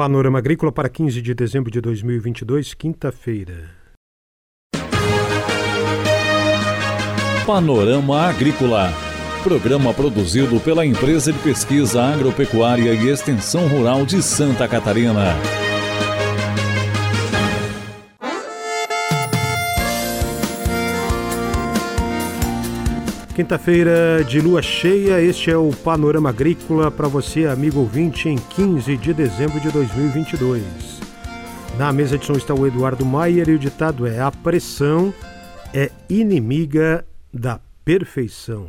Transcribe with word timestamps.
Panorama 0.00 0.38
Agrícola 0.38 0.72
para 0.72 0.88
15 0.88 1.20
de 1.20 1.34
dezembro 1.34 1.70
de 1.70 1.78
2022, 1.78 2.72
quinta-feira. 2.72 3.68
Panorama 7.46 8.22
Agrícola. 8.22 8.90
Programa 9.42 9.92
produzido 9.92 10.58
pela 10.60 10.86
Empresa 10.86 11.30
de 11.30 11.38
Pesquisa 11.40 12.02
Agropecuária 12.02 12.94
e 12.94 13.10
Extensão 13.10 13.68
Rural 13.68 14.06
de 14.06 14.22
Santa 14.22 14.66
Catarina. 14.66 15.36
Quinta-feira 23.40 24.22
de 24.22 24.38
lua 24.38 24.60
cheia, 24.60 25.18
este 25.18 25.50
é 25.50 25.56
o 25.56 25.70
Panorama 25.70 26.28
Agrícola 26.28 26.90
para 26.90 27.08
você, 27.08 27.46
amigo 27.46 27.80
ouvinte, 27.80 28.28
em 28.28 28.36
15 28.36 28.98
de 28.98 29.14
dezembro 29.14 29.58
de 29.58 29.70
2022. 29.70 30.62
Na 31.78 31.90
mesa 31.90 32.18
de 32.18 32.26
som 32.26 32.34
está 32.34 32.52
o 32.52 32.66
Eduardo 32.66 33.02
Maier 33.02 33.48
e 33.48 33.54
o 33.54 33.58
ditado 33.58 34.06
é: 34.06 34.20
A 34.20 34.30
pressão 34.30 35.14
é 35.72 35.90
inimiga 36.06 37.02
da 37.32 37.58
perfeição. 37.82 38.68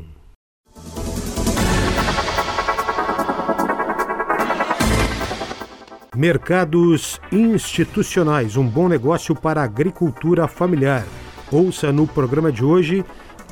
Mercados 6.16 7.20
institucionais, 7.30 8.56
um 8.56 8.66
bom 8.66 8.88
negócio 8.88 9.36
para 9.36 9.60
a 9.60 9.66
agricultura 9.66 10.48
familiar. 10.48 11.06
Ouça 11.52 11.92
no 11.92 12.08
programa 12.08 12.50
de 12.50 12.64
hoje 12.64 13.04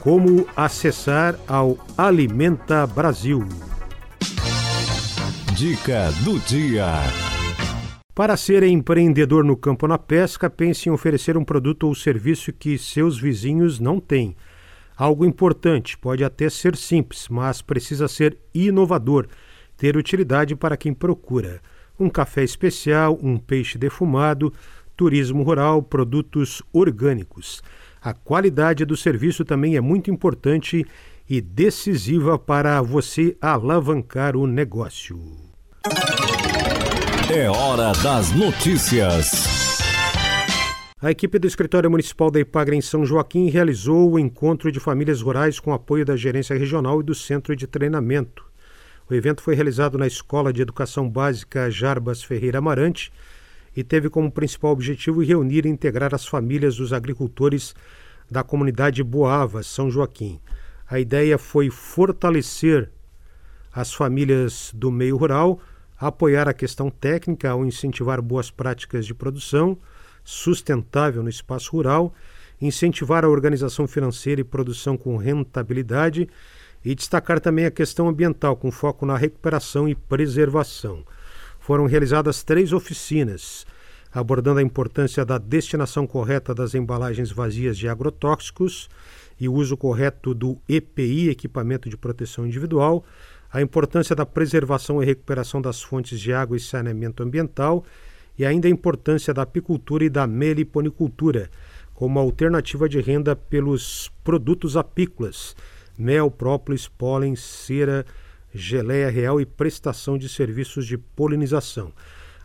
como 0.01 0.47
acessar 0.55 1.37
ao 1.47 1.77
Alimenta 1.97 2.87
Brasil. 2.87 3.43
Dica 5.55 6.11
do 6.23 6.39
dia. 6.39 6.85
Para 8.15 8.37
ser 8.37 8.63
empreendedor 8.63 9.43
no 9.43 9.57
campo 9.57 9.85
ou 9.85 9.89
na 9.89 9.97
pesca, 9.97 10.49
pense 10.49 10.87
em 10.87 10.91
oferecer 10.91 11.37
um 11.37 11.43
produto 11.43 11.87
ou 11.87 11.95
serviço 11.95 12.51
que 12.53 12.77
seus 12.77 13.19
vizinhos 13.19 13.79
não 13.79 13.99
têm. 13.99 14.35
Algo 14.95 15.25
importante, 15.25 15.97
pode 15.97 16.23
até 16.23 16.49
ser 16.49 16.75
simples, 16.75 17.27
mas 17.29 17.61
precisa 17.61 18.07
ser 18.07 18.37
inovador, 18.53 19.27
ter 19.77 19.95
utilidade 19.95 20.55
para 20.55 20.75
quem 20.75 20.93
procura. 20.93 21.61
Um 21.97 22.09
café 22.09 22.43
especial, 22.43 23.17
um 23.21 23.37
peixe 23.37 23.77
defumado, 23.77 24.53
turismo 24.95 25.43
rural, 25.43 25.81
produtos 25.81 26.61
orgânicos. 26.73 27.61
A 28.01 28.13
qualidade 28.13 28.85
do 28.85 28.95
serviço 28.95 29.43
também 29.43 29.75
é 29.75 29.81
muito 29.81 30.09
importante 30.09 30.85
e 31.29 31.41
decisiva 31.41 32.39
para 32.39 32.81
você 32.81 33.35
alavancar 33.41 34.37
o 34.37 34.47
negócio. 34.47 35.19
É 37.29 37.49
hora 37.49 37.91
das 38.01 38.31
notícias. 38.31 39.79
A 41.01 41.11
equipe 41.11 41.37
do 41.37 41.47
Escritório 41.47 41.91
Municipal 41.91 42.31
da 42.31 42.39
Ipagre 42.39 42.75
em 42.75 42.81
São 42.81 43.05
Joaquim 43.05 43.49
realizou 43.49 44.11
o 44.11 44.19
encontro 44.19 44.71
de 44.71 44.79
famílias 44.79 45.21
rurais 45.21 45.59
com 45.59 45.73
apoio 45.73 46.05
da 46.05 46.15
Gerência 46.15 46.57
Regional 46.57 47.01
e 47.01 47.03
do 47.03 47.13
Centro 47.13 47.55
de 47.55 47.67
Treinamento. 47.67 48.45
O 49.09 49.13
evento 49.13 49.41
foi 49.41 49.55
realizado 49.55 49.97
na 49.97 50.07
Escola 50.07 50.53
de 50.53 50.61
Educação 50.61 51.09
Básica 51.09 51.69
Jarbas 51.69 52.23
Ferreira 52.23 52.59
Amarante 52.59 53.11
e 53.75 53.83
teve 53.83 54.09
como 54.09 54.31
principal 54.31 54.71
objetivo 54.71 55.23
reunir 55.23 55.65
e 55.65 55.69
integrar 55.69 56.13
as 56.13 56.25
famílias 56.25 56.75
dos 56.77 56.93
agricultores 56.93 57.75
da 58.29 58.43
comunidade 58.43 59.03
Boava, 59.03 59.63
São 59.63 59.89
Joaquim. 59.89 60.39
A 60.87 60.99
ideia 60.99 61.37
foi 61.37 61.69
fortalecer 61.69 62.89
as 63.73 63.93
famílias 63.93 64.71
do 64.73 64.91
meio 64.91 65.17
rural, 65.17 65.59
apoiar 65.97 66.47
a 66.47 66.53
questão 66.53 66.89
técnica 66.89 67.49
ao 67.49 67.65
incentivar 67.65 68.21
boas 68.21 68.49
práticas 68.49 69.05
de 69.05 69.13
produção 69.13 69.77
sustentável 70.23 71.23
no 71.23 71.29
espaço 71.29 71.71
rural, 71.71 72.13
incentivar 72.61 73.23
a 73.23 73.29
organização 73.29 73.87
financeira 73.87 74.41
e 74.41 74.43
produção 74.43 74.97
com 74.97 75.17
rentabilidade 75.17 76.27
e 76.83 76.95
destacar 76.95 77.39
também 77.39 77.65
a 77.65 77.71
questão 77.71 78.07
ambiental, 78.07 78.55
com 78.55 78.71
foco 78.71 79.05
na 79.05 79.17
recuperação 79.17 79.87
e 79.87 79.95
preservação 79.95 81.03
foram 81.69 81.85
realizadas 81.85 82.43
três 82.43 82.73
oficinas 82.73 83.63
abordando 84.11 84.59
a 84.59 84.63
importância 84.63 85.23
da 85.23 85.37
destinação 85.37 86.07
correta 86.07 86.51
das 86.51 86.73
embalagens 86.73 87.31
vazias 87.31 87.77
de 87.77 87.87
agrotóxicos 87.87 88.89
e 89.39 89.47
o 89.47 89.53
uso 89.53 89.77
correto 89.77 90.33
do 90.33 90.57
EPI, 90.67 91.29
equipamento 91.29 91.87
de 91.87 91.95
proteção 91.95 92.47
individual, 92.47 93.05
a 93.53 93.61
importância 93.61 94.15
da 94.15 94.25
preservação 94.25 94.99
e 95.03 95.05
recuperação 95.05 95.61
das 95.61 95.79
fontes 95.79 96.19
de 96.19 96.33
água 96.33 96.57
e 96.57 96.59
saneamento 96.59 97.21
ambiental 97.21 97.85
e 98.35 98.43
ainda 98.43 98.67
a 98.67 98.71
importância 98.71 99.31
da 99.31 99.43
apicultura 99.43 100.03
e 100.03 100.09
da 100.09 100.25
meliponicultura 100.25 101.51
como 101.93 102.17
alternativa 102.17 102.89
de 102.89 102.99
renda 102.99 103.35
pelos 103.35 104.11
produtos 104.23 104.75
apícolas, 104.75 105.55
mel, 105.95 106.31
própolis, 106.31 106.87
pólen, 106.87 107.35
cera, 107.35 108.07
geleia 108.53 109.09
real 109.09 109.39
e 109.39 109.45
prestação 109.45 110.17
de 110.17 110.27
serviços 110.27 110.85
de 110.85 110.97
polinização. 110.97 111.93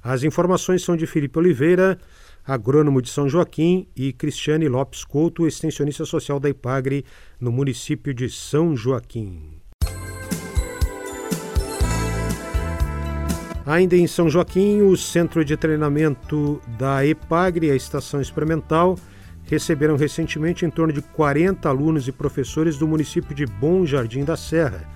As 0.03 0.23
informações 0.23 0.83
são 0.83 0.97
de 0.97 1.07
Felipe 1.07 1.39
Oliveira, 1.39 1.99
agrônomo 2.47 3.01
de 3.01 3.09
São 3.09 3.29
Joaquim, 3.29 3.89
e 3.97 4.13
Cristiane 4.13 4.69
Lopes 4.69 5.03
Couto, 5.03 5.47
extensionista 5.47 6.05
social 6.05 6.39
da 6.39 6.49
IPAGRE, 6.49 7.05
no 7.41 7.51
município 7.51 8.13
de 8.13 8.29
São 8.29 8.77
Joaquim. 8.77 9.63
Ainda 13.67 13.97
em 13.97 14.07
São 14.07 14.29
Joaquim, 14.29 14.83
o 14.83 14.95
centro 14.95 15.43
de 15.43 15.57
treinamento 15.57 16.61
da 16.79 17.07
EPAGRE, 17.07 17.71
a 17.71 17.75
estação 17.75 18.21
experimental, 18.21 18.99
receberam 19.45 19.97
recentemente 19.97 20.67
em 20.67 20.71
torno 20.71 20.93
de 20.93 21.01
40 21.01 21.67
alunos 21.67 22.07
e 22.07 22.13
professores 22.13 22.77
do 22.77 22.87
município 22.87 23.35
de 23.35 23.47
Bom 23.47 23.87
Jardim 23.87 24.23
da 24.23 24.37
Serra 24.37 24.87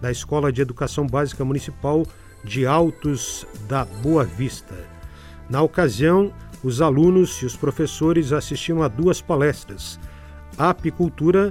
da 0.00 0.10
Escola 0.10 0.52
de 0.52 0.62
Educação 0.62 1.06
Básica 1.06 1.44
Municipal 1.44 2.06
de 2.44 2.66
Altos 2.66 3.46
da 3.68 3.84
Boa 3.84 4.24
Vista. 4.24 4.74
Na 5.48 5.62
ocasião, 5.62 6.32
os 6.62 6.80
alunos 6.80 7.42
e 7.42 7.46
os 7.46 7.56
professores 7.56 8.32
assistiram 8.32 8.82
a 8.82 8.88
duas 8.88 9.20
palestras: 9.20 9.98
apicultura 10.58 11.50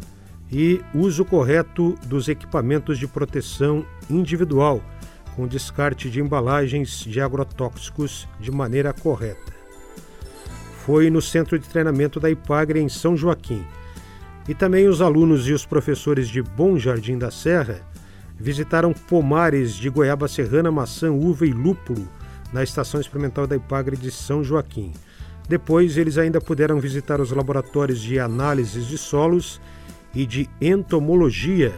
e 0.52 0.82
uso 0.94 1.26
correto 1.26 1.96
dos 2.06 2.28
equipamentos 2.28 3.00
de 3.00 3.08
proteção 3.08 3.86
individual, 4.10 4.82
com 5.36 5.48
descarte 5.48 6.10
de 6.10 6.22
embalagens 6.22 7.00
de 7.00 7.20
agrotóxicos 7.20 8.28
de 8.40 8.52
maneira 8.52 8.94
correta. 8.94 9.54
Foi 10.86 11.10
no 11.10 11.22
centro 11.22 11.58
de 11.58 11.68
treinamento 11.68 12.20
da 12.20 12.30
IPAGRE 12.30 12.80
em 12.80 12.88
São 12.88 13.18
Joaquim. 13.18 13.66
E 14.48 14.54
também 14.54 14.88
os 14.88 15.02
alunos 15.02 15.48
e 15.48 15.54
os 15.54 15.66
professores 15.66 16.30
de 16.30 16.44
Bom 16.44 16.78
Jardim 16.78 17.18
da 17.18 17.32
Serra 17.32 17.82
visitaram 18.38 18.94
pomares 18.94 19.74
de 19.74 19.90
goiaba 19.90 20.28
serrana, 20.28 20.72
maçã, 20.72 21.12
uva 21.12 21.46
e 21.46 21.52
lúpulo 21.52 22.08
na 22.52 22.64
Estação 22.64 23.00
Experimental 23.00 23.48
da 23.48 23.56
Ipagre 23.56 23.98
de 23.98 24.12
São 24.12 24.44
Joaquim. 24.44 24.94
Depois, 25.48 25.98
eles 25.98 26.18
ainda 26.18 26.42
puderam 26.42 26.80
visitar 26.80 27.22
os 27.22 27.32
laboratórios 27.32 28.00
de 28.00 28.20
análises 28.20 28.88
de 28.88 28.98
solos 28.98 29.62
e 30.14 30.26
de 30.26 30.50
entomologia, 30.60 31.74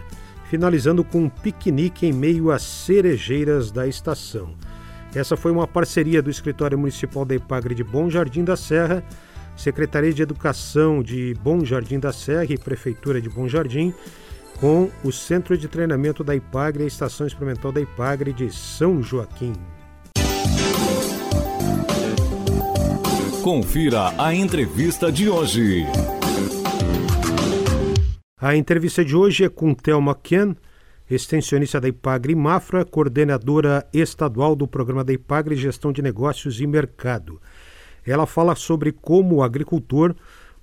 finalizando 0.49 1.03
com 1.03 1.23
um 1.23 1.29
piquenique 1.29 2.05
em 2.05 2.13
meio 2.13 2.51
às 2.51 2.63
cerejeiras 2.63 3.71
da 3.71 3.87
estação. 3.87 4.53
Essa 5.13 5.35
foi 5.35 5.51
uma 5.51 5.67
parceria 5.67 6.21
do 6.21 6.29
Escritório 6.29 6.77
Municipal 6.77 7.25
da 7.25 7.35
Ipagre 7.35 7.73
de 7.73 7.83
Bom 7.83 8.09
Jardim 8.09 8.43
da 8.43 8.55
Serra, 8.55 9.03
Secretaria 9.55 10.13
de 10.13 10.21
Educação 10.21 11.01
de 11.01 11.33
Bom 11.41 11.65
Jardim 11.65 11.99
da 11.99 12.13
Serra 12.13 12.53
e 12.53 12.57
Prefeitura 12.57 13.19
de 13.19 13.29
Bom 13.29 13.47
Jardim 13.47 13.93
com 14.59 14.89
o 15.03 15.11
Centro 15.11 15.57
de 15.57 15.67
Treinamento 15.67 16.23
da 16.23 16.35
IPAGRE 16.35 16.81
e 16.81 16.85
a 16.85 16.87
Estação 16.87 17.27
Experimental 17.27 17.71
da 17.71 17.79
IPAGRE 17.79 18.33
de 18.33 18.51
São 18.51 19.01
Joaquim. 19.01 19.53
Confira 23.43 24.13
a 24.17 24.33
entrevista 24.33 25.11
de 25.11 25.29
hoje. 25.29 25.85
A 28.39 28.55
entrevista 28.55 29.05
de 29.05 29.15
hoje 29.15 29.45
é 29.45 29.49
com 29.49 29.73
Thelma 29.73 30.15
Ken, 30.15 30.55
extensionista 31.09 31.79
da 31.79 31.87
IPAGRE 31.87 32.35
Mafra, 32.35 32.83
coordenadora 32.83 33.87
estadual 33.93 34.55
do 34.55 34.67
programa 34.67 35.03
da 35.03 35.13
IPAGRE 35.13 35.55
Gestão 35.55 35.91
de 35.91 36.01
Negócios 36.01 36.59
e 36.59 36.67
Mercado. 36.67 37.39
Ela 38.05 38.25
fala 38.25 38.55
sobre 38.55 38.91
como 38.91 39.35
o 39.35 39.43
agricultor 39.43 40.15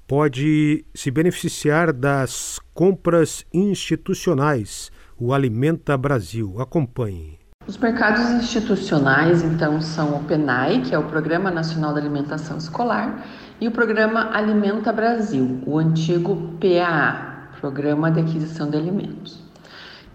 pode 0.06 0.84
se 0.94 1.10
beneficiar 1.10 1.92
das 1.92 2.60
compras 2.72 3.44
institucionais, 3.52 4.90
o 5.18 5.32
Alimenta 5.32 5.96
Brasil. 5.96 6.56
Acompanhe. 6.60 7.38
Os 7.66 7.78
mercados 7.78 8.30
institucionais, 8.30 9.42
então, 9.42 9.80
são 9.80 10.16
o 10.16 10.24
PENAI, 10.24 10.82
que 10.82 10.94
é 10.94 10.98
o 10.98 11.04
Programa 11.04 11.50
Nacional 11.50 11.94
de 11.94 12.00
Alimentação 12.00 12.58
Escolar, 12.58 13.24
e 13.58 13.66
o 13.66 13.70
Programa 13.70 14.30
Alimenta 14.34 14.92
Brasil, 14.92 15.62
o 15.66 15.78
antigo 15.78 16.58
PAA, 16.60 17.48
Programa 17.60 18.10
de 18.10 18.20
Aquisição 18.20 18.68
de 18.68 18.76
Alimentos. 18.76 19.43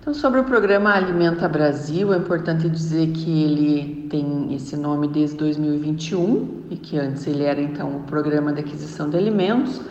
Então, 0.02 0.14
sobre 0.14 0.40
o 0.40 0.46
programa 0.46 0.94
Alimenta 0.94 1.48
Brasil, 1.50 2.14
é 2.14 2.18
importante 2.18 2.70
dizer 2.70 3.08
que 3.08 3.44
ele 3.44 4.08
tem 4.10 4.56
esse 4.56 4.78
nome 4.78 5.10
desde 5.10 5.36
2021 5.36 6.64
e 6.70 6.78
que 6.78 6.98
antes 6.98 7.28
ele 7.28 7.44
era 7.44 7.62
então 7.62 7.98
o 7.98 8.04
Programa 8.04 8.54
de 8.54 8.62
Aquisição 8.62 9.10
de 9.10 9.18
Alimentos, 9.18 9.82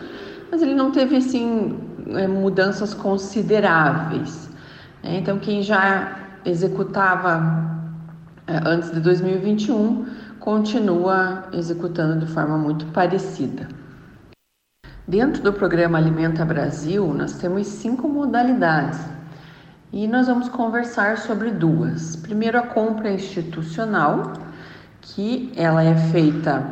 mas 0.51 0.63
ele 0.63 0.73
não 0.73 0.91
teve 0.91 1.15
assim 1.15 1.77
é, 2.07 2.27
mudanças 2.27 2.95
consideráveis. 2.95 4.49
Né? 5.03 5.19
Então, 5.19 5.37
quem 5.37 5.61
já 5.61 6.17
executava 6.43 7.69
é, 8.47 8.59
antes 8.65 8.91
de 8.91 8.99
2021 9.01 10.07
continua 10.39 11.43
executando 11.53 12.25
de 12.25 12.33
forma 12.33 12.57
muito 12.57 12.83
parecida. 12.87 13.67
Dentro 15.07 15.43
do 15.43 15.53
programa 15.53 15.99
Alimenta 15.99 16.43
Brasil, 16.43 17.13
nós 17.13 17.33
temos 17.33 17.67
cinco 17.67 18.07
modalidades 18.07 19.18
e 19.91 20.07
nós 20.07 20.27
vamos 20.27 20.49
conversar 20.49 21.17
sobre 21.17 21.51
duas. 21.51 22.15
Primeiro, 22.15 22.57
a 22.57 22.63
compra 22.63 23.11
institucional, 23.11 24.33
que 25.01 25.51
ela 25.55 25.83
é 25.83 25.95
feita 25.95 26.63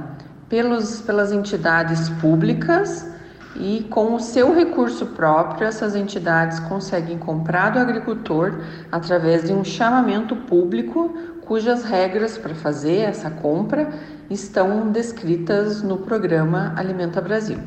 pelos, 0.48 1.02
pelas 1.02 1.32
entidades 1.32 2.10
públicas 2.10 3.10
e 3.56 3.88
com 3.90 4.14
o 4.14 4.20
seu 4.20 4.54
recurso 4.54 5.08
próprio, 5.08 5.68
essas 5.68 5.96
entidades 5.96 6.60
conseguem 6.60 7.18
comprar 7.18 7.72
do 7.72 7.80
agricultor 7.80 8.62
através 8.92 9.46
de 9.46 9.54
um 9.54 9.64
chamamento 9.64 10.36
público, 10.36 11.10
cujas 11.42 11.84
regras 11.84 12.38
para 12.38 12.54
fazer 12.54 12.98
essa 12.98 13.32
compra 13.32 13.90
estão 14.30 14.92
descritas 14.92 15.82
no 15.82 15.98
programa 15.98 16.74
Alimenta 16.76 17.20
Brasil. 17.20 17.60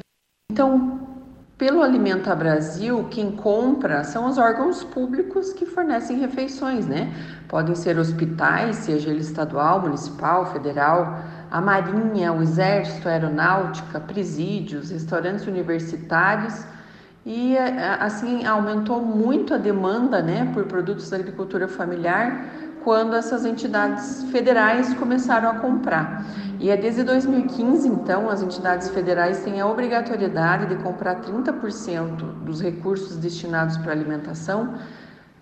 Então, 0.53 1.00
pelo 1.61 1.83
Alimenta 1.83 2.35
Brasil, 2.35 3.07
quem 3.11 3.33
compra 3.33 4.03
são 4.03 4.27
os 4.27 4.39
órgãos 4.39 4.83
públicos 4.83 5.53
que 5.53 5.67
fornecem 5.67 6.19
refeições, 6.19 6.87
né? 6.87 7.13
Podem 7.49 7.75
ser 7.75 7.99
hospitais, 7.99 8.77
seja 8.77 9.11
ele 9.11 9.21
estadual, 9.21 9.83
municipal, 9.83 10.51
federal, 10.55 11.19
a 11.51 11.61
Marinha, 11.61 12.33
o 12.33 12.41
Exército, 12.41 13.07
a 13.07 13.13
Aeronáutica, 13.13 14.01
presídios, 14.01 14.91
restaurantes 14.91 15.47
universitários. 15.47 16.65
E 17.27 17.59
assim 17.59 18.47
aumentou 18.47 19.03
muito 19.03 19.53
a 19.53 19.59
demanda, 19.59 20.23
né, 20.23 20.51
por 20.55 20.65
produtos 20.65 21.11
da 21.11 21.19
agricultura 21.19 21.69
familiar 21.69 22.43
quando 22.83 23.15
essas 23.15 23.45
entidades 23.45 24.25
federais 24.31 24.95
começaram 24.95 25.51
a 25.51 25.55
comprar. 25.55 26.25
E 26.59 26.71
é 26.71 26.77
desde 26.77 27.03
2015, 27.03 27.89
então, 27.89 28.29
as 28.29 28.43
entidades 28.43 28.91
federais 28.91 29.43
têm 29.43 29.61
a 29.61 29.67
obrigatoriedade 29.67 30.67
de 30.67 30.83
comprar 30.83 31.21
30% 31.21 32.45
dos 32.45 32.61
recursos 32.61 33.17
destinados 33.17 33.77
para 33.79 33.93
alimentação 33.93 34.75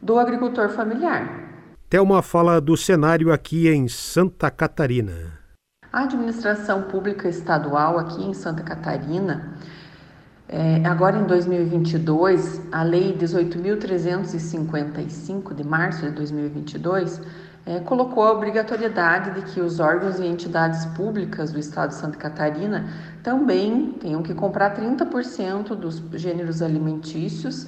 do 0.00 0.18
agricultor 0.18 0.68
familiar. 0.68 1.48
Thelma 1.88 2.22
fala 2.22 2.60
do 2.60 2.76
cenário 2.76 3.32
aqui 3.32 3.68
em 3.68 3.88
Santa 3.88 4.50
Catarina. 4.50 5.38
A 5.92 6.02
administração 6.02 6.82
pública 6.82 7.28
estadual 7.28 7.98
aqui 7.98 8.22
em 8.22 8.34
Santa 8.34 8.62
Catarina 8.62 9.54
é, 10.48 10.82
agora 10.86 11.18
em 11.18 11.24
2022, 11.24 12.62
a 12.72 12.82
Lei 12.82 13.14
18.355 13.18 15.54
de 15.54 15.62
março 15.62 16.06
de 16.06 16.12
2022 16.12 17.20
é, 17.66 17.80
colocou 17.80 18.24
a 18.24 18.32
obrigatoriedade 18.32 19.38
de 19.38 19.42
que 19.52 19.60
os 19.60 19.78
órgãos 19.78 20.18
e 20.18 20.24
entidades 20.24 20.86
públicas 20.86 21.52
do 21.52 21.58
Estado 21.58 21.90
de 21.90 21.96
Santa 21.96 22.16
Catarina 22.16 22.88
também 23.22 23.92
tenham 24.00 24.22
que 24.22 24.32
comprar 24.32 24.74
30% 24.74 25.74
dos 25.74 26.02
gêneros 26.14 26.62
alimentícios 26.62 27.66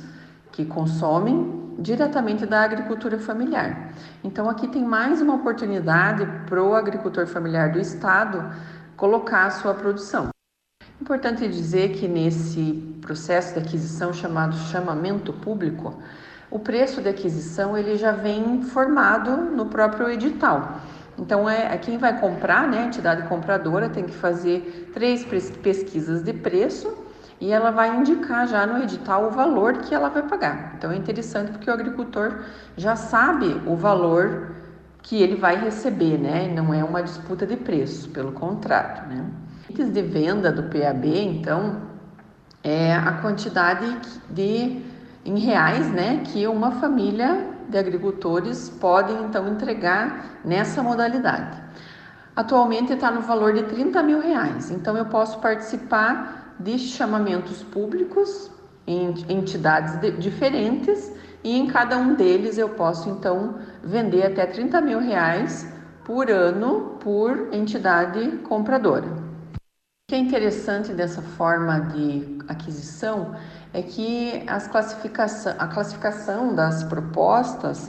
que 0.51 0.65
consomem 0.65 1.61
diretamente 1.79 2.47
da 2.47 2.63
agricultura 2.63 3.19
familiar. 3.19 3.93
Então, 4.25 4.49
aqui 4.49 4.67
tem 4.67 4.83
mais 4.83 5.21
uma 5.21 5.35
oportunidade 5.35 6.27
para 6.49 6.63
o 6.63 6.75
agricultor 6.75 7.27
familiar 7.27 7.73
do 7.73 7.79
Estado 7.79 8.51
colocar 8.97 9.45
a 9.45 9.51
sua 9.51 9.75
produção. 9.75 10.31
Importante 11.01 11.49
dizer 11.49 11.93
que 11.93 12.07
nesse 12.07 12.99
processo 13.01 13.55
de 13.55 13.61
aquisição 13.61 14.13
chamado 14.13 14.55
chamamento 14.55 15.33
público, 15.33 15.95
o 16.51 16.59
preço 16.59 17.01
de 17.01 17.09
aquisição 17.09 17.77
ele 17.77 17.97
já 17.97 18.13
vem 18.13 18.63
formado 18.63 19.37
no 19.37 19.67
próprio 19.67 20.11
edital. 20.11 20.81
Então 21.19 21.49
é, 21.49 21.75
é 21.75 21.79
quem 21.79 21.97
vai 21.97 22.21
comprar, 22.21 22.69
né, 22.69 22.83
a 22.83 22.87
entidade 22.87 23.27
compradora 23.29 23.89
tem 23.89 24.05
que 24.05 24.13
fazer 24.13 24.91
três 24.93 25.25
pesquisas 25.25 26.23
de 26.23 26.35
preço 26.35 26.95
e 27.41 27.51
ela 27.51 27.71
vai 27.71 27.97
indicar 27.97 28.47
já 28.47 28.67
no 28.67 28.83
edital 28.83 29.29
o 29.29 29.31
valor 29.31 29.79
que 29.79 29.95
ela 29.95 30.11
vai 30.11 30.23
pagar. 30.23 30.75
Então 30.77 30.93
é 30.93 30.97
interessante 30.97 31.51
porque 31.53 31.71
o 31.71 31.73
agricultor 31.73 32.41
já 32.77 32.95
sabe 32.95 33.61
o 33.67 33.75
valor 33.75 34.55
que 35.03 35.23
ele 35.23 35.35
vai 35.35 35.57
receber, 35.57 36.19
né? 36.19 36.53
Não 36.55 36.75
é 36.75 36.85
uma 36.85 37.03
disputa 37.03 37.47
de 37.47 37.57
preço, 37.57 38.11
pelo 38.11 38.33
contrário, 38.33 39.09
né? 39.09 39.25
De 39.71 40.03
venda 40.03 40.51
do 40.53 40.65
PAB, 40.65 41.07
então, 41.07 41.83
é 42.63 42.95
a 42.95 43.13
quantidade 43.13 43.87
de 44.29 44.83
em 45.25 45.39
reais, 45.39 45.91
né, 45.91 46.23
que 46.25 46.47
uma 46.47 46.73
família 46.73 47.47
de 47.69 47.79
agricultores 47.79 48.71
pode 48.81 49.13
então 49.13 49.49
entregar 49.49 50.41
nessa 50.45 50.83
modalidade. 50.83 51.59
Atualmente 52.35 52.93
está 52.93 53.11
no 53.11 53.21
valor 53.21 53.53
de 53.53 53.65
30 53.65 54.03
mil 54.03 54.21
reais, 54.21 54.71
então 54.71 54.97
eu 54.97 55.05
posso 55.07 55.39
participar 55.41 56.55
de 56.59 56.79
chamamentos 56.79 57.63
públicos 57.63 58.51
em 58.87 59.15
entidades 59.29 60.01
de, 60.01 60.11
diferentes 60.13 61.13
e 61.45 61.57
em 61.59 61.67
cada 61.67 61.97
um 61.97 62.15
deles 62.15 62.59
eu 62.59 62.71
posso 62.71 63.09
então 63.09 63.57
vender 63.83 64.25
até 64.27 64.47
30 64.47 64.81
mil 64.81 65.01
reais 65.01 65.71
por 66.05 66.31
ano 66.31 66.97
por 67.01 67.49
entidade 67.53 68.39
compradora. 68.39 69.30
O 70.11 70.13
que 70.13 70.17
é 70.17 70.19
interessante 70.19 70.93
dessa 70.93 71.23
forma 71.23 71.83
de 71.83 72.39
aquisição 72.49 73.37
é 73.73 73.81
que 73.81 74.43
as 74.49 74.67
classificação, 74.67 75.55
a 75.57 75.69
classificação 75.69 76.53
das 76.53 76.83
propostas 76.83 77.89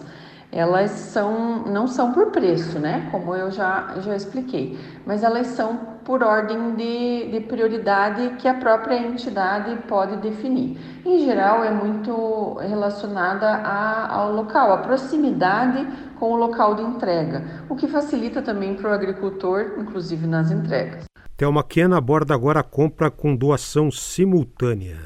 elas 0.51 0.91
são 0.91 1.65
não 1.65 1.88
são 1.88 2.12
por 2.12 2.27
preço, 2.27 2.77
né? 2.77 3.07
Como 3.09 3.33
eu 3.33 3.50
já, 3.50 3.95
já 4.01 4.15
expliquei, 4.15 4.77
mas 5.03 5.23
elas 5.23 5.47
são 5.47 5.75
por 6.06 6.21
ordem 6.21 6.75
de, 6.75 7.31
de 7.31 7.39
prioridade 7.39 8.35
que 8.38 8.47
a 8.47 8.53
própria 8.53 9.00
entidade 9.00 9.75
pode 9.88 10.17
definir. 10.17 10.77
Em 11.03 11.25
geral, 11.25 11.63
é 11.63 11.71
muito 11.71 12.53
relacionada 12.59 13.47
a, 13.47 14.13
ao 14.13 14.31
local, 14.31 14.74
a 14.74 14.77
proximidade 14.77 15.88
com 16.19 16.33
o 16.33 16.35
local 16.35 16.75
de 16.75 16.83
entrega, 16.83 17.44
o 17.67 17.75
que 17.75 17.88
facilita 17.88 18.44
também 18.44 18.75
para 18.75 18.91
o 18.91 18.94
agricultor, 18.94 19.79
inclusive 19.79 20.27
nas 20.27 20.51
entregas. 20.51 21.10
Thelma 21.41 21.63
Ken 21.63 21.91
aborda 21.95 22.35
agora 22.35 22.60
a 22.60 22.63
compra 22.63 23.10
com 23.10 23.36
doação 23.36 23.89
simultânea. 23.89 25.00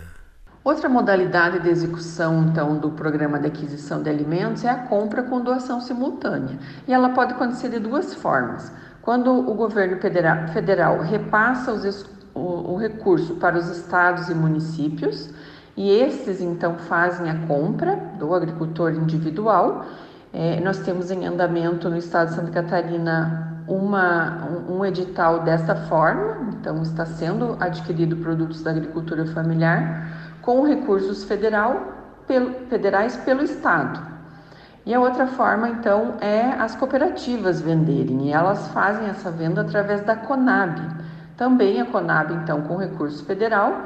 Outra 0.65 0.89
modalidade 0.89 1.62
de 1.62 1.70
execução, 1.70 2.48
então, 2.50 2.77
do 2.77 2.92
programa 2.92 3.39
de 3.39 3.48
aquisição 3.48 4.04
de 4.04 4.10
alimentos 4.10 4.65
é 4.65 4.70
a 4.70 4.75
compra 4.75 5.24
com 5.24 5.39
doação 5.39 5.80
simultânea. 5.80 6.60
E 6.86 6.94
ela 6.94 7.12
pode 7.12 7.32
acontecer 7.32 7.70
de 7.70 7.80
duas 7.80 8.13
formas. 8.15 8.70
Quando 9.01 9.32
o 9.32 9.54
governo 9.54 9.98
federal, 10.01 11.00
repassa 11.04 11.72
os, 11.72 12.06
o, 12.34 12.74
o 12.74 12.75
recurso 12.75 13.36
para 13.36 13.58
os 13.58 13.70
estados 13.70 14.27
e 14.27 14.36
municípios, 14.36 15.30
e 15.77 15.89
estes 15.89 16.42
então 16.42 16.75
fazem 16.80 17.30
a 17.30 17.48
compra 17.48 17.96
do 18.20 18.36
agricultor 18.36 18.92
individual. 18.92 19.86
É, 20.34 20.60
nós 20.60 20.80
temos 20.80 21.12
em 21.12 21.25
andamento 21.25 21.89
no 21.89 21.96
estado 21.96 22.32
de 22.32 22.36
Santa 22.36 22.51
Catarina 22.51 23.45
uma, 23.67 24.48
um 24.69 24.86
edital 24.86 25.41
desta 25.43 25.75
forma, 25.75 26.50
então 26.53 26.81
está 26.81 27.05
sendo 27.05 27.57
adquirido 27.60 28.15
produtos 28.17 28.62
da 28.62 28.72
agricultura 28.72 29.25
familiar 29.25 30.38
com 30.41 30.63
recursos 30.63 31.24
federal, 31.24 31.93
pelo, 32.27 32.53
federais 32.67 33.17
pelo 33.17 33.43
Estado. 33.43 34.15
E 34.86 34.93
a 34.93 35.00
outra 35.00 35.25
forma, 35.25 35.67
então, 35.67 36.13
é 36.22 36.41
as 36.60 36.75
cooperativas 36.75 37.60
venderem, 37.60 38.27
e 38.27 38.31
elas 38.31 38.67
fazem 38.67 39.07
essa 39.07 39.31
venda 39.31 39.62
através 39.62 40.01
da 40.01 40.15
Conab. 40.15 40.79
Também 41.36 41.81
a 41.81 41.86
Conab, 41.86 42.31
então, 42.36 42.62
com 42.62 42.77
recurso 42.77 43.25
federal, 43.25 43.81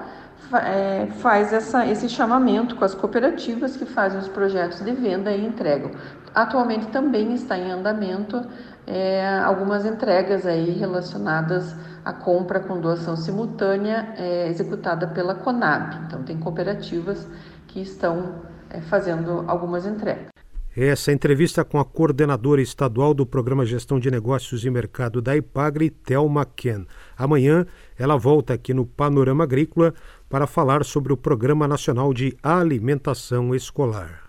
é, 0.57 1.07
faz 1.19 1.53
essa, 1.53 1.85
esse 1.85 2.09
chamamento 2.09 2.75
com 2.75 2.83
as 2.83 2.93
cooperativas 2.93 3.77
que 3.77 3.85
fazem 3.85 4.19
os 4.19 4.27
projetos 4.27 4.83
de 4.83 4.91
venda 4.91 5.31
e 5.31 5.45
entregam. 5.45 5.91
Atualmente 6.35 6.87
também 6.87 7.33
está 7.33 7.57
em 7.57 7.71
andamento 7.71 8.45
é, 8.89 9.37
algumas 9.45 9.85
entregas 9.85 10.47
aí 10.47 10.71
relacionadas 10.71 11.75
à 12.03 12.11
compra 12.11 12.59
com 12.59 12.81
doação 12.81 13.15
simultânea 13.15 14.15
é, 14.17 14.47
executada 14.49 15.07
pela 15.07 15.35
Conab. 15.35 15.95
Então, 16.07 16.23
tem 16.23 16.39
cooperativas 16.39 17.27
que 17.67 17.79
estão 17.81 18.41
é, 18.67 18.81
fazendo 18.81 19.45
algumas 19.47 19.85
entregas. 19.85 20.29
Essa 20.75 21.11
entrevista 21.11 21.63
com 21.63 21.79
a 21.79 21.85
coordenadora 21.85 22.61
estadual 22.61 23.13
do 23.13 23.25
Programa 23.25 23.65
Gestão 23.65 23.99
de 23.99 24.09
Negócios 24.09 24.65
e 24.65 24.69
Mercado 24.69 25.21
da 25.21 25.35
IPAGRE, 25.35 25.89
Thelma 25.89 26.45
Ken. 26.45 26.85
Amanhã 27.17 27.65
ela 27.97 28.17
volta 28.17 28.53
aqui 28.53 28.73
no 28.73 28.85
Panorama 28.85 29.43
Agrícola 29.43 29.93
para 30.27 30.47
falar 30.47 30.83
sobre 30.83 31.11
o 31.13 31.17
Programa 31.17 31.67
Nacional 31.67 32.13
de 32.13 32.35
Alimentação 32.41 33.53
Escolar. 33.53 34.28